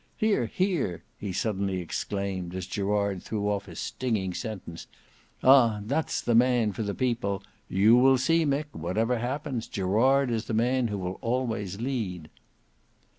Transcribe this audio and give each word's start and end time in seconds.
Hear, 0.17 0.47
hear," 0.47 1.03
he 1.19 1.31
suddenly 1.31 1.79
exclaimed, 1.79 2.55
as 2.55 2.65
Gerard 2.65 3.21
threw 3.21 3.47
off 3.47 3.67
a 3.67 3.75
stinging 3.75 4.33
sentence. 4.33 4.87
"Ah! 5.43 5.81
that's 5.85 6.21
the 6.21 6.33
man 6.33 6.71
for 6.71 6.81
the 6.81 6.95
people. 6.95 7.43
You 7.69 7.95
will 7.97 8.17
see, 8.17 8.43
Mick, 8.43 8.65
whatever 8.71 9.19
happens, 9.19 9.67
Gerard 9.67 10.31
is 10.31 10.45
the 10.45 10.55
man 10.55 10.87
who 10.87 10.97
will 10.97 11.19
always 11.21 11.79
lead." 11.79 12.31